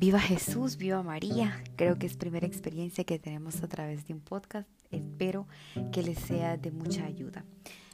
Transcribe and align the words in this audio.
Viva 0.00 0.18
Jesús, 0.18 0.78
viva 0.78 1.02
María. 1.02 1.62
Creo 1.76 1.98
que 1.98 2.06
es 2.06 2.16
primera 2.16 2.46
experiencia 2.46 3.04
que 3.04 3.18
tenemos 3.18 3.62
a 3.62 3.68
través 3.68 4.06
de 4.06 4.14
un 4.14 4.20
podcast. 4.20 4.66
Espero 4.90 5.46
que 5.92 6.02
les 6.02 6.18
sea 6.18 6.56
de 6.56 6.70
mucha 6.70 7.04
ayuda. 7.04 7.44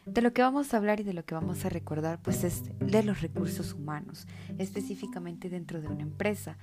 De 0.06 0.22
lo 0.22 0.32
que 0.32 0.40
vamos 0.40 0.72
a 0.72 0.76
hablar 0.76 1.00
y 1.00 1.02
de 1.02 1.12
lo 1.12 1.24
que 1.24 1.34
vamos 1.34 1.64
a 1.64 1.68
recordar, 1.68 2.22
pues 2.22 2.44
es 2.44 2.62
de 2.78 3.02
los 3.02 3.22
recursos 3.22 3.74
humanos, 3.74 4.28
específicamente 4.56 5.50
dentro 5.50 5.80
de 5.80 5.88
una 5.88 6.04
empresa. 6.04 6.58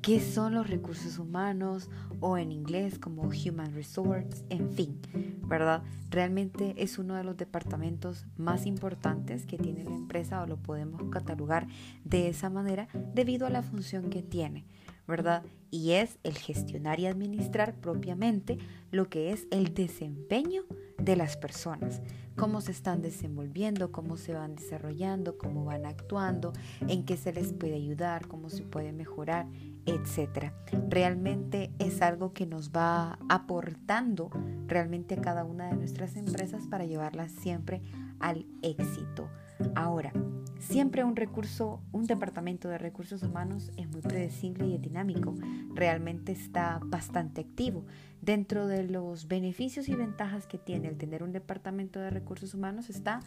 ¿Qué 0.00 0.18
son 0.18 0.54
los 0.54 0.70
recursos 0.70 1.18
humanos? 1.18 1.90
O 2.20 2.38
en 2.38 2.52
inglés 2.52 2.98
como 2.98 3.24
Human 3.24 3.74
Resources, 3.74 4.46
en 4.48 4.72
fin, 4.72 4.98
¿verdad? 5.42 5.82
Realmente 6.08 6.74
es 6.78 6.98
uno 6.98 7.16
de 7.16 7.24
los 7.24 7.36
departamentos 7.36 8.24
más 8.38 8.64
importantes 8.64 9.44
que 9.44 9.58
tiene 9.58 9.84
la 9.84 9.94
empresa 9.94 10.40
o 10.40 10.46
lo 10.46 10.56
podemos 10.56 11.02
catalogar 11.10 11.66
de 12.04 12.28
esa 12.28 12.48
manera 12.48 12.88
debido 13.14 13.46
a 13.46 13.50
la 13.50 13.62
función 13.62 14.08
que 14.08 14.22
tiene. 14.22 14.64
¿verdad? 15.06 15.44
Y 15.70 15.92
es 15.92 16.18
el 16.24 16.36
gestionar 16.36 16.98
y 16.98 17.06
administrar 17.06 17.74
propiamente 17.74 18.58
lo 18.90 19.08
que 19.08 19.30
es 19.30 19.46
el 19.50 19.72
desempeño 19.72 20.64
de 21.06 21.16
las 21.16 21.36
personas, 21.36 22.02
cómo 22.34 22.60
se 22.60 22.72
están 22.72 23.00
desenvolviendo, 23.00 23.92
cómo 23.92 24.16
se 24.16 24.34
van 24.34 24.56
desarrollando, 24.56 25.38
cómo 25.38 25.64
van 25.64 25.86
actuando, 25.86 26.52
en 26.88 27.04
qué 27.04 27.16
se 27.16 27.32
les 27.32 27.52
puede 27.52 27.76
ayudar, 27.76 28.26
cómo 28.26 28.50
se 28.50 28.62
puede 28.64 28.92
mejorar, 28.92 29.46
etcétera. 29.86 30.52
Realmente 30.88 31.70
es 31.78 32.02
algo 32.02 32.32
que 32.32 32.44
nos 32.44 32.72
va 32.72 33.20
aportando 33.28 34.30
realmente 34.66 35.14
a 35.14 35.20
cada 35.20 35.44
una 35.44 35.68
de 35.68 35.76
nuestras 35.76 36.16
empresas 36.16 36.66
para 36.66 36.84
llevarlas 36.84 37.30
siempre 37.30 37.82
al 38.20 38.46
éxito. 38.62 39.28
Ahora, 39.74 40.12
siempre 40.58 41.04
un 41.04 41.16
recurso, 41.16 41.80
un 41.92 42.06
departamento 42.06 42.68
de 42.68 42.78
recursos 42.78 43.22
humanos 43.22 43.70
es 43.76 43.88
muy 43.88 44.00
predecible 44.00 44.66
y 44.66 44.78
dinámico. 44.78 45.34
Realmente 45.74 46.32
está 46.32 46.80
bastante 46.82 47.40
activo. 47.40 47.86
Dentro 48.20 48.66
de 48.66 48.84
los 48.84 49.28
beneficios 49.28 49.88
y 49.88 49.94
ventajas 49.94 50.46
que 50.46 50.58
tiene 50.58 50.88
el 50.88 50.98
tener 50.98 51.22
un 51.22 51.32
departamento 51.32 52.00
de 52.00 52.10
recursos 52.10 52.54
humanos 52.54 52.90
está 52.90 53.20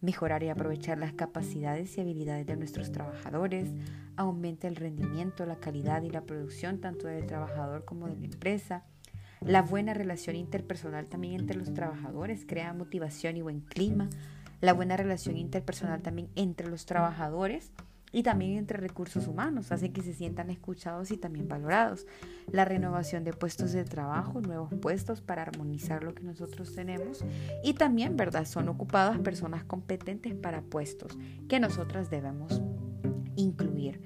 mejorar 0.00 0.42
y 0.42 0.48
aprovechar 0.48 0.98
las 0.98 1.12
capacidades 1.12 1.96
y 1.96 2.00
habilidades 2.00 2.46
de 2.46 2.56
nuestros 2.56 2.92
trabajadores, 2.92 3.68
aumenta 4.16 4.68
el 4.68 4.76
rendimiento, 4.76 5.44
la 5.44 5.56
calidad 5.56 6.02
y 6.02 6.10
la 6.10 6.22
producción 6.22 6.80
tanto 6.80 7.08
del 7.08 7.26
trabajador 7.26 7.84
como 7.84 8.06
de 8.06 8.16
la 8.16 8.26
empresa. 8.26 8.84
La 9.40 9.62
buena 9.62 9.94
relación 9.94 10.36
interpersonal 10.36 11.08
también 11.08 11.40
entre 11.40 11.56
los 11.56 11.72
trabajadores 11.72 12.44
crea 12.46 12.72
motivación 12.74 13.36
y 13.36 13.42
buen 13.42 13.60
clima, 13.60 14.08
la 14.60 14.72
buena 14.72 14.96
relación 14.96 15.36
interpersonal 15.36 16.02
también 16.02 16.28
entre 16.34 16.68
los 16.68 16.86
trabajadores 16.86 17.72
y 18.12 18.22
también 18.22 18.56
entre 18.56 18.78
recursos 18.78 19.26
humanos, 19.26 19.70
hace 19.70 19.92
que 19.92 20.02
se 20.02 20.14
sientan 20.14 20.50
escuchados 20.50 21.10
y 21.10 21.16
también 21.16 21.48
valorados. 21.48 22.06
La 22.50 22.64
renovación 22.64 23.24
de 23.24 23.32
puestos 23.32 23.72
de 23.72 23.84
trabajo, 23.84 24.40
nuevos 24.40 24.72
puestos 24.80 25.20
para 25.20 25.42
armonizar 25.42 26.02
lo 26.02 26.14
que 26.14 26.22
nosotros 26.22 26.74
tenemos 26.74 27.24
y 27.62 27.74
también, 27.74 28.16
¿verdad? 28.16 28.46
Son 28.46 28.68
ocupadas 28.68 29.18
personas 29.18 29.64
competentes 29.64 30.34
para 30.34 30.62
puestos 30.62 31.18
que 31.48 31.60
nosotras 31.60 32.10
debemos 32.10 32.62
incluir. 33.36 34.00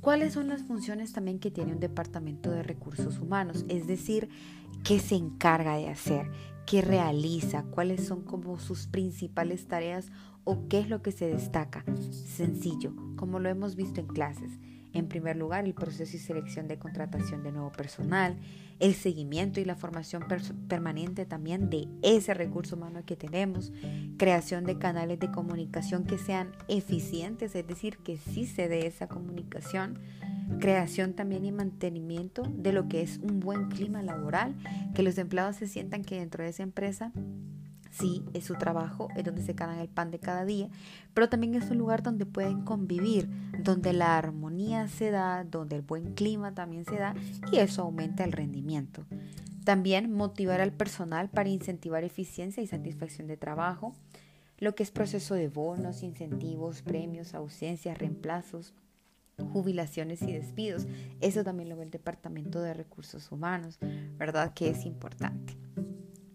¿Cuáles 0.00 0.34
son 0.34 0.48
las 0.48 0.62
funciones 0.62 1.12
también 1.12 1.40
que 1.40 1.50
tiene 1.50 1.72
un 1.72 1.80
departamento 1.80 2.52
de 2.52 2.62
recursos 2.62 3.18
humanos? 3.18 3.64
Es 3.68 3.88
decir, 3.88 4.28
¿qué 4.84 5.00
se 5.00 5.16
encarga 5.16 5.76
de 5.76 5.88
hacer? 5.88 6.30
Qué 6.68 6.82
realiza, 6.82 7.62
cuáles 7.62 8.06
son 8.06 8.22
como 8.22 8.58
sus 8.58 8.88
principales 8.88 9.66
tareas 9.68 10.10
o 10.44 10.68
qué 10.68 10.80
es 10.80 10.90
lo 10.90 11.00
que 11.02 11.12
se 11.12 11.26
destaca. 11.26 11.82
Sencillo, 12.10 12.92
como 13.16 13.38
lo 13.38 13.48
hemos 13.48 13.74
visto 13.74 14.00
en 14.00 14.06
clases. 14.06 14.58
En 14.92 15.08
primer 15.08 15.36
lugar, 15.36 15.64
el 15.64 15.74
proceso 15.74 16.16
y 16.16 16.20
selección 16.20 16.68
de 16.68 16.78
contratación 16.78 17.42
de 17.42 17.52
nuevo 17.52 17.72
personal, 17.72 18.38
el 18.80 18.94
seguimiento 18.94 19.60
y 19.60 19.64
la 19.64 19.76
formación 19.76 20.24
permanente 20.68 21.24
también 21.24 21.70
de 21.70 21.88
ese 22.02 22.34
recurso 22.34 22.76
humano 22.76 23.02
que 23.06 23.16
tenemos, 23.16 23.72
creación 24.18 24.64
de 24.64 24.78
canales 24.78 25.18
de 25.20 25.30
comunicación 25.30 26.04
que 26.04 26.18
sean 26.18 26.52
eficientes, 26.68 27.54
es 27.54 27.66
decir, 27.66 27.98
que 27.98 28.18
sí 28.18 28.46
se 28.46 28.68
dé 28.68 28.86
esa 28.86 29.08
comunicación, 29.08 29.98
creación 30.60 31.14
también 31.14 31.44
y 31.44 31.52
mantenimiento 31.52 32.42
de 32.42 32.72
lo 32.72 32.88
que 32.88 33.02
es 33.02 33.18
un 33.18 33.40
buen 33.40 33.68
clima 33.68 34.02
laboral, 34.02 34.54
que 34.94 35.02
los 35.02 35.18
empleados 35.18 35.56
se 35.56 35.68
sientan 35.68 36.02
que 36.04 36.18
dentro 36.18 36.42
de 36.42 36.50
esa 36.50 36.62
empresa 36.62 37.12
sí 37.90 38.24
es 38.34 38.44
su 38.44 38.54
trabajo, 38.54 39.08
es 39.16 39.24
donde 39.24 39.42
se 39.42 39.52
ganan 39.52 39.78
el 39.78 39.88
pan 39.88 40.10
de 40.10 40.18
cada 40.18 40.44
día, 40.44 40.68
pero 41.14 41.28
también 41.28 41.54
es 41.54 41.70
un 41.70 41.78
lugar 41.78 42.02
donde 42.02 42.26
pueden 42.26 42.62
convivir, 42.62 43.28
donde 43.58 43.92
la 43.92 44.16
armonía 44.16 44.88
se 44.88 45.10
da, 45.10 45.44
donde 45.44 45.76
el 45.76 45.82
buen 45.82 46.14
clima 46.14 46.54
también 46.54 46.84
se 46.84 46.96
da 46.96 47.14
y 47.52 47.58
eso 47.58 47.82
aumenta 47.82 48.24
el 48.24 48.32
rendimiento. 48.32 49.04
También 49.64 50.12
motivar 50.12 50.60
al 50.60 50.72
personal 50.72 51.28
para 51.28 51.50
incentivar 51.50 52.04
eficiencia 52.04 52.62
y 52.62 52.66
satisfacción 52.66 53.26
de 53.26 53.36
trabajo, 53.36 53.94
lo 54.58 54.74
que 54.74 54.82
es 54.82 54.90
proceso 54.90 55.34
de 55.34 55.48
bonos, 55.48 56.02
incentivos, 56.02 56.82
premios, 56.82 57.34
ausencias, 57.34 57.98
reemplazos, 57.98 58.74
jubilaciones 59.52 60.22
y 60.22 60.32
despidos. 60.32 60.86
Eso 61.20 61.44
también 61.44 61.68
lo 61.68 61.76
ve 61.76 61.84
el 61.84 61.90
Departamento 61.90 62.60
de 62.60 62.74
Recursos 62.74 63.30
Humanos, 63.32 63.78
¿verdad? 64.16 64.52
Que 64.54 64.70
es 64.70 64.84
importante. 64.84 65.56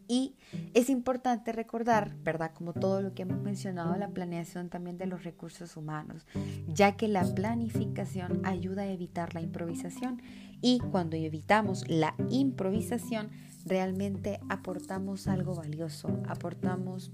Y 0.08 0.36
es 0.74 0.90
importante 0.90 1.52
recordar, 1.54 2.16
¿verdad? 2.24 2.52
Como 2.54 2.74
todo 2.74 3.02
lo 3.02 3.14
que 3.14 3.24
hemos 3.24 3.42
mencionado, 3.42 3.96
la 3.96 4.10
planeación 4.10 4.70
también 4.70 4.98
de 4.98 5.08
los 5.08 5.24
recursos 5.24 5.78
humanos, 5.78 6.28
ya 6.68 6.98
que 6.98 7.08
la 7.08 7.24
planificación 7.24 8.46
ayuda 8.46 8.84
a 8.84 8.92
evitar 8.92 9.34
la 9.34 9.42
improvisación 9.42 10.22
y 10.62 10.80
cuando 10.80 11.16
evitamos 11.16 11.88
la 11.90 12.16
improvisación, 12.30 13.32
realmente 13.66 14.40
aportamos 14.50 15.28
algo 15.28 15.56
valioso, 15.56 16.22
aportamos 16.28 17.12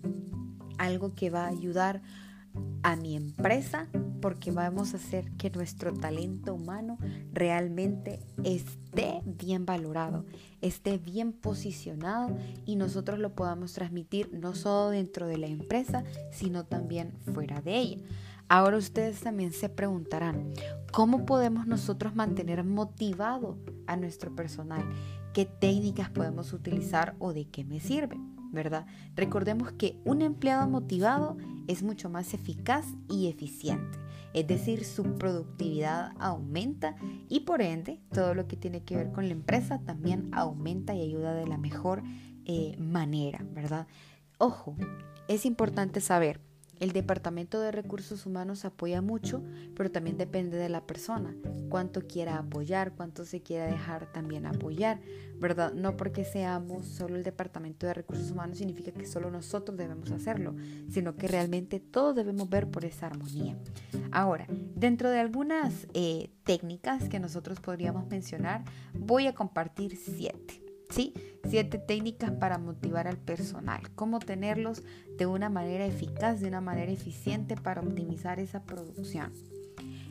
algo 0.77 1.13
que 1.13 1.29
va 1.29 1.45
a 1.45 1.49
ayudar 1.49 1.97
a 1.97 2.28
mi 2.95 3.15
empresa 3.15 3.87
porque 4.21 4.51
vamos 4.51 4.93
a 4.93 4.97
hacer 4.97 5.31
que 5.37 5.49
nuestro 5.49 5.93
talento 5.93 6.53
humano 6.53 6.97
realmente 7.31 8.19
esté 8.43 9.21
bien 9.25 9.65
valorado, 9.65 10.25
esté 10.61 10.97
bien 10.97 11.31
posicionado 11.31 12.35
y 12.65 12.75
nosotros 12.75 13.19
lo 13.19 13.33
podamos 13.33 13.73
transmitir 13.73 14.29
no 14.33 14.55
solo 14.55 14.89
dentro 14.89 15.27
de 15.27 15.37
la 15.37 15.47
empresa, 15.47 16.03
sino 16.31 16.65
también 16.65 17.13
fuera 17.33 17.61
de 17.61 17.77
ella. 17.77 17.97
Ahora 18.49 18.77
ustedes 18.77 19.21
también 19.21 19.53
se 19.53 19.69
preguntarán, 19.69 20.51
¿cómo 20.91 21.25
podemos 21.25 21.67
nosotros 21.67 22.15
mantener 22.15 22.63
motivado 22.63 23.57
a 23.85 23.95
nuestro 23.95 24.35
personal? 24.35 24.83
¿Qué 25.33 25.45
técnicas 25.45 26.09
podemos 26.09 26.51
utilizar 26.51 27.15
o 27.19 27.31
de 27.31 27.45
qué 27.45 27.63
me 27.63 27.79
sirven? 27.79 28.38
¿Verdad? 28.51 28.85
Recordemos 29.15 29.71
que 29.71 29.99
un 30.05 30.21
empleado 30.21 30.67
motivado 30.67 31.37
es 31.67 31.83
mucho 31.83 32.09
más 32.09 32.33
eficaz 32.33 32.85
y 33.07 33.27
eficiente, 33.27 33.97
es 34.33 34.47
decir, 34.47 34.85
su 34.85 35.15
productividad 35.15 36.11
aumenta 36.19 36.95
y 37.27 37.41
por 37.41 37.61
ende 37.61 38.01
todo 38.11 38.33
lo 38.33 38.47
que 38.47 38.57
tiene 38.57 38.83
que 38.83 38.95
ver 38.95 39.11
con 39.11 39.27
la 39.27 39.33
empresa 39.33 39.79
también 39.85 40.29
aumenta 40.33 40.93
y 40.95 41.01
ayuda 41.01 41.33
de 41.33 41.47
la 41.47 41.57
mejor 41.57 42.03
eh, 42.45 42.75
manera, 42.79 43.45
¿verdad? 43.53 43.87
Ojo, 44.37 44.75
es 45.27 45.45
importante 45.45 46.01
saber 46.01 46.41
el 46.79 46.93
Departamento 46.93 47.59
de 47.59 47.71
Recursos 47.71 48.25
Humanos 48.25 48.65
apoya 48.65 49.01
mucho, 49.01 49.43
pero 49.75 49.91
también 49.91 50.17
depende 50.17 50.57
de 50.57 50.69
la 50.69 50.85
persona, 50.85 51.35
cuánto 51.69 52.07
quiera 52.07 52.37
apoyar, 52.37 52.93
cuánto 52.95 53.25
se 53.25 53.41
quiera 53.41 53.65
dejar 53.65 54.11
también 54.11 54.45
apoyar, 54.45 54.99
¿verdad? 55.39 55.73
No 55.73 55.97
porque 55.97 56.23
seamos 56.23 56.85
solo 56.85 57.15
el 57.15 57.23
Departamento 57.23 57.85
de 57.85 57.93
Recursos 57.93 58.31
Humanos 58.31 58.57
significa 58.57 58.91
que 58.91 59.05
solo 59.05 59.29
nosotros 59.29 59.77
debemos 59.77 60.11
hacerlo, 60.11 60.55
sino 60.89 61.15
que 61.15 61.27
realmente 61.27 61.79
todos 61.79 62.15
debemos 62.15 62.49
ver 62.49 62.69
por 62.69 62.85
esa 62.85 63.07
armonía. 63.07 63.57
Ahora, 64.11 64.47
dentro 64.75 65.09
de 65.09 65.19
algunas 65.19 65.87
eh, 65.93 66.31
técnicas 66.43 67.09
que 67.09 67.19
nosotros 67.19 67.59
podríamos 67.59 68.07
mencionar, 68.07 68.63
voy 68.93 69.27
a 69.27 69.33
compartir 69.33 69.95
siete. 69.97 70.68
¿Sí? 70.89 71.13
Siete 71.47 71.77
técnicas 71.77 72.31
para 72.31 72.57
motivar 72.57 73.07
al 73.07 73.17
personal. 73.17 73.81
Cómo 73.95 74.19
tenerlos 74.19 74.83
de 75.17 75.25
una 75.25 75.49
manera 75.49 75.85
eficaz, 75.85 76.39
de 76.39 76.47
una 76.47 76.61
manera 76.61 76.91
eficiente 76.91 77.55
para 77.55 77.81
optimizar 77.81 78.39
esa 78.39 78.63
producción. 78.63 79.31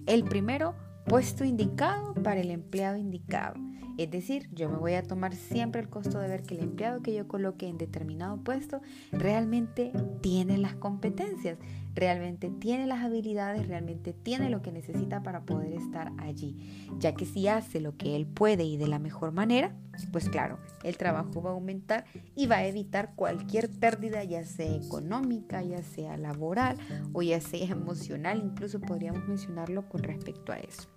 El 0.07 0.25
primero, 0.25 0.75
puesto 1.07 1.45
indicado 1.45 2.15
para 2.15 2.41
el 2.41 2.51
empleado 2.51 2.97
indicado. 2.97 3.55
Es 3.99 4.13
decir, 4.13 4.49
yo 4.53 4.71
me 4.71 4.77
voy 4.77 4.95
a 4.95 5.03
tomar 5.03 5.35
siempre 5.35 5.81
el 5.81 5.89
costo 5.89 6.21
de 6.21 6.29
ver 6.29 6.45
que 6.45 6.55
el 6.55 6.61
empleado 6.61 7.03
que 7.03 7.13
yo 7.13 7.27
coloque 7.27 7.67
en 7.67 7.79
determinado 7.79 8.37
puesto 8.37 8.81
realmente 9.11 9.93
tiene 10.21 10.57
las 10.57 10.77
competencias, 10.77 11.59
realmente 11.97 12.49
tiene 12.49 12.87
las 12.87 13.05
habilidades, 13.05 13.67
realmente 13.67 14.13
tiene 14.13 14.51
lo 14.51 14.63
que 14.63 14.71
necesita 14.71 15.25
para 15.25 15.41
poder 15.41 15.73
estar 15.73 16.13
allí. 16.19 16.87
Ya 17.01 17.17
que 17.17 17.27
si 17.27 17.49
hace 17.49 17.81
lo 17.81 17.97
que 17.97 18.15
él 18.15 18.25
puede 18.25 18.63
y 18.63 18.77
de 18.77 18.87
la 18.87 19.01
mejor 19.01 19.33
manera, 19.33 19.75
pues 20.13 20.29
claro, 20.29 20.61
el 20.85 20.97
trabajo 20.97 21.43
va 21.43 21.51
a 21.51 21.55
aumentar 21.55 22.05
y 22.37 22.47
va 22.47 22.59
a 22.59 22.67
evitar 22.67 23.17
cualquier 23.17 23.69
pérdida, 23.69 24.23
ya 24.23 24.45
sea 24.45 24.77
económica, 24.77 25.61
ya 25.65 25.83
sea 25.83 26.17
laboral 26.17 26.79
o 27.13 27.23
ya 27.23 27.41
sea 27.41 27.67
emocional, 27.67 28.39
incluso 28.45 28.81
podríamos 28.81 29.27
mencionarlo 29.27 29.89
con 29.89 30.05
respecto 30.05 30.53
a 30.53 30.59
eso. 30.59 30.89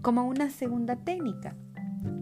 Como 0.00 0.28
una 0.28 0.50
segunda 0.50 0.94
técnica, 0.94 1.56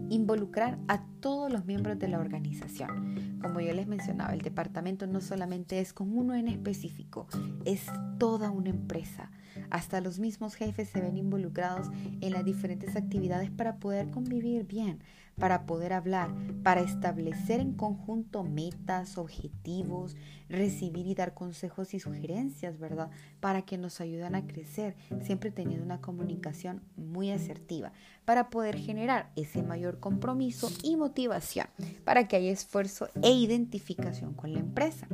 involucrar 0.09 0.77
a 0.87 1.03
todos 1.19 1.51
los 1.51 1.65
miembros 1.65 1.97
de 1.99 2.07
la 2.07 2.19
organización. 2.19 3.39
Como 3.41 3.59
yo 3.61 3.73
les 3.73 3.87
mencionaba, 3.87 4.33
el 4.33 4.41
departamento 4.41 5.07
no 5.07 5.21
solamente 5.21 5.79
es 5.79 5.93
con 5.93 6.17
uno 6.17 6.35
en 6.35 6.47
específico, 6.47 7.27
es 7.65 7.85
toda 8.19 8.51
una 8.51 8.69
empresa. 8.69 9.31
Hasta 9.69 10.01
los 10.01 10.19
mismos 10.19 10.55
jefes 10.55 10.89
se 10.89 11.01
ven 11.01 11.17
involucrados 11.17 11.89
en 12.21 12.33
las 12.33 12.45
diferentes 12.45 12.95
actividades 12.95 13.51
para 13.51 13.77
poder 13.77 14.09
convivir 14.11 14.65
bien, 14.65 14.99
para 15.37 15.65
poder 15.65 15.93
hablar, 15.93 16.33
para 16.63 16.81
establecer 16.81 17.59
en 17.59 17.73
conjunto 17.73 18.43
metas, 18.43 19.17
objetivos, 19.17 20.15
recibir 20.49 21.07
y 21.07 21.15
dar 21.15 21.33
consejos 21.33 21.93
y 21.93 21.99
sugerencias, 21.99 22.79
¿verdad? 22.79 23.09
Para 23.39 23.63
que 23.63 23.77
nos 23.77 23.99
ayuden 23.99 24.35
a 24.35 24.45
crecer, 24.45 24.95
siempre 25.21 25.51
teniendo 25.51 25.85
una 25.85 26.01
comunicación 26.01 26.81
muy 26.95 27.31
asertiva, 27.31 27.91
para 28.23 28.49
poder 28.49 28.77
generar 28.77 29.31
ese 29.35 29.61
mayor 29.61 29.99
compromiso 29.99 30.69
y 30.83 30.95
motivación, 30.95 31.67
para 32.05 32.27
que 32.27 32.37
haya 32.37 32.51
esfuerzo 32.51 33.09
e 33.21 33.31
identificación 33.31 34.33
con 34.33 34.53
la 34.53 34.59
empresa. 34.59 35.07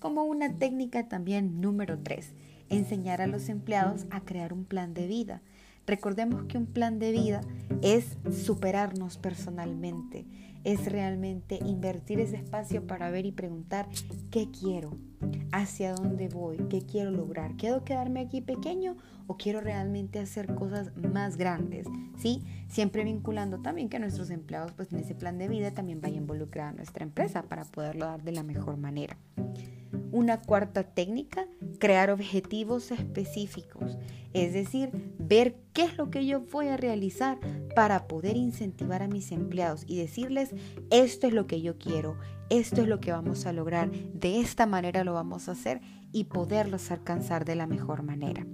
Como 0.00 0.24
una 0.24 0.58
técnica 0.58 1.08
también 1.08 1.60
número 1.60 2.00
3, 2.00 2.34
enseñar 2.72 3.20
a 3.20 3.26
los 3.26 3.48
empleados 3.48 4.06
a 4.10 4.20
crear 4.22 4.52
un 4.52 4.64
plan 4.64 4.94
de 4.94 5.06
vida. 5.06 5.42
Recordemos 5.86 6.44
que 6.44 6.58
un 6.58 6.66
plan 6.66 6.98
de 6.98 7.10
vida 7.10 7.40
es 7.82 8.16
superarnos 8.30 9.18
personalmente, 9.18 10.26
es 10.62 10.90
realmente 10.90 11.58
invertir 11.64 12.20
ese 12.20 12.36
espacio 12.36 12.86
para 12.86 13.10
ver 13.10 13.26
y 13.26 13.32
preguntar 13.32 13.88
qué 14.30 14.48
quiero, 14.50 14.96
hacia 15.50 15.92
dónde 15.94 16.28
voy, 16.28 16.58
qué 16.70 16.82
quiero 16.82 17.10
lograr. 17.10 17.56
¿Quiero 17.56 17.84
quedarme 17.84 18.20
aquí 18.20 18.40
pequeño 18.40 18.96
o 19.26 19.36
quiero 19.36 19.60
realmente 19.60 20.20
hacer 20.20 20.54
cosas 20.54 20.92
más 20.96 21.36
grandes? 21.36 21.88
¿Sí? 22.16 22.44
Siempre 22.68 23.02
vinculando 23.02 23.60
también 23.60 23.88
que 23.88 23.98
nuestros 23.98 24.30
empleados 24.30 24.72
pues 24.72 24.92
en 24.92 25.00
ese 25.00 25.16
plan 25.16 25.36
de 25.36 25.48
vida 25.48 25.72
también 25.72 26.00
vaya 26.00 26.16
involucrada 26.16 26.72
nuestra 26.72 27.02
empresa 27.02 27.42
para 27.42 27.64
poderlo 27.64 28.06
dar 28.06 28.22
de 28.22 28.32
la 28.32 28.44
mejor 28.44 28.76
manera. 28.76 29.16
Una 30.12 30.42
cuarta 30.42 30.82
técnica, 30.84 31.46
crear 31.78 32.10
objetivos 32.10 32.90
específicos, 32.90 33.96
es 34.34 34.52
decir, 34.52 34.90
ver 35.18 35.56
qué 35.72 35.84
es 35.84 35.96
lo 35.96 36.10
que 36.10 36.26
yo 36.26 36.40
voy 36.40 36.68
a 36.68 36.76
realizar 36.76 37.38
para 37.74 38.06
poder 38.08 38.36
incentivar 38.36 39.02
a 39.02 39.08
mis 39.08 39.32
empleados 39.32 39.84
y 39.86 39.96
decirles, 39.96 40.50
esto 40.90 41.26
es 41.26 41.32
lo 41.32 41.46
que 41.46 41.62
yo 41.62 41.78
quiero, 41.78 42.18
esto 42.50 42.82
es 42.82 42.88
lo 42.88 43.00
que 43.00 43.10
vamos 43.10 43.46
a 43.46 43.54
lograr, 43.54 43.90
de 43.90 44.40
esta 44.40 44.66
manera 44.66 45.02
lo 45.02 45.14
vamos 45.14 45.48
a 45.48 45.52
hacer 45.52 45.80
y 46.12 46.24
poderlos 46.24 46.90
alcanzar 46.90 47.46
de 47.46 47.56
la 47.56 47.66
mejor 47.66 48.02
manera. 48.02 48.46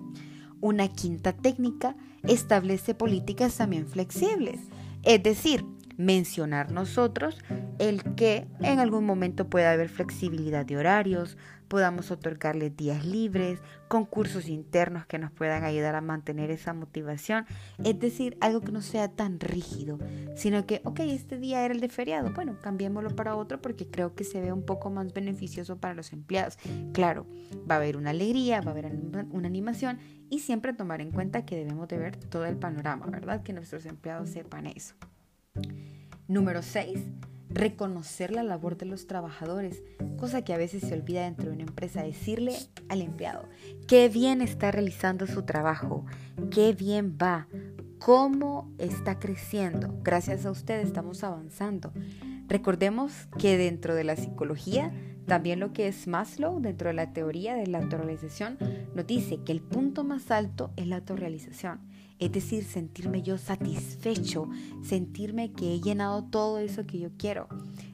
Una 0.61 0.87
quinta 0.87 1.33
técnica 1.33 1.97
establece 2.23 2.95
políticas 2.95 3.57
también 3.57 3.89
flexibles, 3.89 4.61
es 5.03 5.23
decir, 5.25 5.65
mencionar 5.99 6.73
nosotros 6.73 7.39
el 7.79 8.03
que 8.15 8.47
en 8.61 8.79
algún 8.79 9.05
momento 9.05 9.49
pueda 9.51 9.73
haber 9.73 9.89
flexibilidad 9.89 10.65
de 10.65 10.79
horarios, 10.79 11.37
podamos 11.69 12.11
otorgarles 12.11 12.77
días 12.77 13.05
libres, 13.05 13.61
concursos 13.89 14.49
internos 14.49 15.07
que 15.07 15.19
nos 15.19 15.31
puedan 15.31 15.65
ayudar 15.65 15.95
a 15.95 16.01
mantener 16.01 16.51
esa 16.51 16.73
motivación, 16.73 17.47
es 17.85 17.99
decir, 18.01 18.39
algo 18.41 18.63
que 18.63 18.73
no 18.73 18.81
sea 18.81 19.09
tan 19.09 19.39
rígido, 19.39 19.99
sino 20.35 20.67
que, 20.67 20.81
ok, 20.85 21.01
este 21.01 21.39
día 21.39 21.65
era 21.65 21.75
el 21.75 21.81
de 21.81 21.89
feriado, 21.89 22.33
bueno, 22.33 22.57
cambiémoslo 22.63 23.15
para 23.15 23.37
otro 23.37 23.61
porque 23.61 23.87
creo 23.87 24.15
que 24.15 24.25
se 24.25 24.41
ve 24.41 24.53
un 24.53 24.65
poco 24.65 24.91
más 24.91 25.13
beneficioso 25.13 25.77
para 25.77 25.95
los 25.95 26.13
empleados. 26.13 26.59
Claro, 26.93 27.27
va 27.71 27.75
a 27.75 27.79
haber 27.79 27.97
una 27.97 28.11
alegría, 28.11 28.61
va 28.61 28.71
a 28.71 28.73
haber 28.73 28.97
una 29.31 29.49
animación 29.49 29.99
y 30.31 30.41
siempre 30.41 30.73
tomar 30.73 31.01
en 31.01 31.11
cuenta 31.11 31.45
que 31.45 31.57
debemos 31.57 31.89
de 31.89 31.99
ver 31.99 32.17
todo 32.17 32.47
el 32.47 32.57
panorama, 32.57 33.07
¿verdad? 33.07 33.43
Que 33.43 33.53
nuestros 33.53 33.85
empleados 33.85 34.31
sepan 34.31 34.67
eso. 34.67 34.95
Número 36.29 36.63
6. 36.63 37.01
Reconocer 37.51 38.31
la 38.31 38.43
labor 38.43 38.77
de 38.77 38.85
los 38.85 39.07
trabajadores, 39.07 39.83
cosa 40.19 40.43
que 40.43 40.53
a 40.53 40.59
veces 40.59 40.83
se 40.83 40.93
olvida 40.93 41.25
dentro 41.25 41.47
de 41.47 41.55
una 41.55 41.63
empresa, 41.63 42.03
decirle 42.03 42.55
al 42.91 43.01
empleado, 43.01 43.49
qué 43.87 44.11
bien 44.11 44.43
está 44.43 44.71
realizando 44.71 45.27
su 45.27 45.45
trabajo, 45.45 46.05
qué 46.51 46.75
bien 46.75 47.17
va, 47.21 47.49
cómo 47.99 48.71
está 48.77 49.19
creciendo. 49.19 49.99
Gracias 50.03 50.45
a 50.45 50.51
usted 50.51 50.81
estamos 50.81 51.25
avanzando. 51.25 51.93
Recordemos 52.49 53.13
que 53.39 53.57
dentro 53.57 53.95
de 53.95 54.05
la 54.05 54.17
psicología, 54.17 54.93
también 55.27 55.61
lo 55.61 55.73
que 55.73 55.89
es 55.89 56.07
Maslow, 56.07 56.61
dentro 56.61 56.89
de 56.89 56.95
la 56.95 57.13
teoría 57.15 57.55
de 57.55 57.67
la 57.67 57.79
autorrealización, 57.79 58.59
nos 58.95 59.07
dice 59.07 59.41
que 59.45 59.53
el 59.53 59.63
punto 59.63 60.05
más 60.05 60.31
alto 60.31 60.71
es 60.77 60.87
la 60.87 60.97
autorrealización 60.97 61.81
es 62.19 62.33
decir, 62.33 62.65
sentirme 62.65 63.23
yo 63.23 63.39
satisfecho, 63.39 64.49
sentirme 64.83 65.53
que 65.53 65.75
he 65.75 65.81
llenado 65.81 66.25
todo 66.25 66.59
eso 66.59 66.87
que 66.87 66.99
yo 66.99 67.11
quiero. 67.17 67.49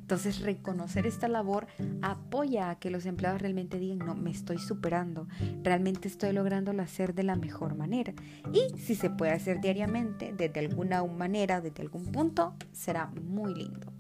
Entonces, 0.05 0.41
reconocer 0.41 1.07
esta 1.07 1.29
labor 1.29 1.67
apoya 2.03 2.69
a 2.69 2.79
que 2.79 2.91
los 2.91 3.07
empleados 3.07 3.41
realmente 3.41 3.79
digan, 3.79 3.99
no, 3.99 4.15
me 4.15 4.31
estoy 4.31 4.59
superando, 4.59 5.27
realmente 5.63 6.09
estoy 6.09 6.33
lográndolo 6.33 6.83
hacer 6.83 7.15
de 7.15 7.23
la 7.23 7.37
mejor 7.37 7.75
manera. 7.75 8.13
Y 8.53 8.79
si 8.79 8.97
se 8.97 9.09
puede 9.09 9.33
hacer 9.33 9.63
diariamente, 9.63 10.35
desde 10.37 10.61
alguna 10.61 11.03
manera, 11.05 11.63
desde 11.63 11.83
algún 11.83 12.05
punto, 12.13 12.55
será 12.73 13.07
muy 13.23 13.55
lindo. 13.55 13.95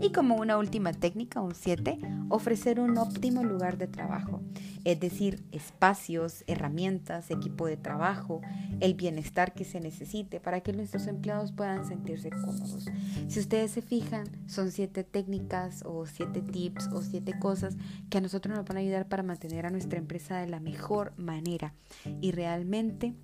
Y 0.00 0.12
como 0.12 0.36
una 0.36 0.58
última 0.58 0.92
técnica, 0.92 1.40
un 1.40 1.54
7, 1.54 1.98
ofrecer 2.28 2.78
un 2.78 2.96
óptimo 2.96 3.42
lugar 3.42 3.78
de 3.78 3.88
trabajo, 3.88 4.40
es 4.84 5.00
decir, 5.00 5.42
espacios, 5.50 6.44
herramientas, 6.46 7.30
equipo 7.30 7.66
de 7.66 7.76
trabajo, 7.76 8.40
el 8.80 8.94
bienestar 8.94 9.52
que 9.54 9.64
se 9.64 9.80
necesite 9.80 10.40
para 10.40 10.60
que 10.60 10.72
nuestros 10.72 11.06
empleados 11.06 11.52
puedan 11.52 11.86
sentirse 11.86 12.30
cómodos. 12.30 12.86
Si 13.28 13.40
ustedes 13.40 13.70
se 13.70 13.82
fijan, 13.82 14.26
son 14.46 14.70
siete 14.70 15.04
técnicas 15.04 15.82
o 15.84 16.06
siete 16.06 16.42
tips 16.42 16.88
o 16.92 17.02
siete 17.02 17.38
cosas 17.38 17.76
que 18.10 18.18
a 18.18 18.20
nosotros 18.20 18.56
nos 18.56 18.66
van 18.66 18.76
a 18.76 18.80
ayudar 18.80 19.08
para 19.08 19.22
mantener 19.22 19.66
a 19.66 19.70
nuestra 19.70 19.98
empresa 19.98 20.38
de 20.38 20.48
la 20.48 20.60
mejor 20.60 21.12
manera 21.16 21.74
y 22.20 22.32
realmente 22.32 23.14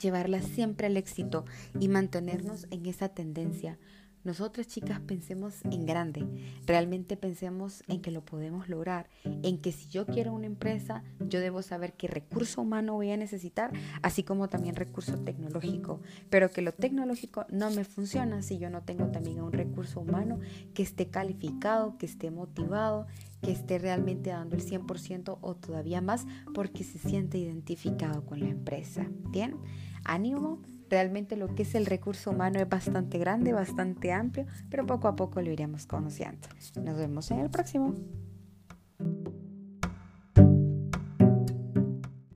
llevarla 0.00 0.42
siempre 0.42 0.86
al 0.86 0.96
éxito 0.96 1.44
y 1.78 1.88
mantenernos 1.88 2.66
en 2.70 2.86
esa 2.86 3.08
tendencia 3.08 3.78
nosotras 4.24 4.66
chicas 4.66 5.00
pensemos 5.00 5.64
en 5.64 5.86
grande, 5.86 6.26
realmente 6.66 7.16
pensemos 7.16 7.82
en 7.88 8.00
que 8.00 8.10
lo 8.10 8.24
podemos 8.24 8.68
lograr, 8.68 9.08
en 9.24 9.58
que 9.58 9.72
si 9.72 9.88
yo 9.88 10.06
quiero 10.06 10.32
una 10.32 10.46
empresa, 10.46 11.02
yo 11.20 11.40
debo 11.40 11.62
saber 11.62 11.94
qué 11.94 12.08
recurso 12.08 12.62
humano 12.62 12.94
voy 12.94 13.10
a 13.10 13.16
necesitar, 13.16 13.72
así 14.02 14.22
como 14.22 14.48
también 14.48 14.76
recurso 14.76 15.18
tecnológico, 15.18 16.00
pero 16.30 16.50
que 16.50 16.62
lo 16.62 16.72
tecnológico 16.72 17.46
no 17.50 17.70
me 17.70 17.84
funciona 17.84 18.42
si 18.42 18.58
yo 18.58 18.70
no 18.70 18.82
tengo 18.82 19.06
también 19.06 19.40
un 19.40 19.52
recurso 19.52 20.00
humano 20.00 20.40
que 20.74 20.82
esté 20.82 21.08
calificado, 21.08 21.96
que 21.98 22.06
esté 22.06 22.30
motivado, 22.30 23.06
que 23.42 23.52
esté 23.52 23.78
realmente 23.78 24.30
dando 24.30 24.56
el 24.56 24.62
100% 24.62 25.38
o 25.40 25.54
todavía 25.54 26.00
más 26.00 26.26
porque 26.54 26.84
se 26.84 26.98
siente 26.98 27.38
identificado 27.38 28.24
con 28.24 28.40
la 28.40 28.48
empresa. 28.48 29.06
Bien, 29.30 29.56
ánimo 30.04 30.60
Realmente 30.88 31.36
lo 31.36 31.54
que 31.54 31.62
es 31.62 31.74
el 31.74 31.86
recurso 31.86 32.30
humano 32.30 32.58
es 32.60 32.68
bastante 32.68 33.18
grande, 33.18 33.52
bastante 33.52 34.12
amplio, 34.12 34.46
pero 34.70 34.86
poco 34.86 35.08
a 35.08 35.16
poco 35.16 35.42
lo 35.42 35.50
iremos 35.50 35.86
conociendo. 35.86 36.48
Nos 36.82 36.96
vemos 36.96 37.30
en 37.30 37.40
el 37.40 37.50
próximo. 37.50 37.94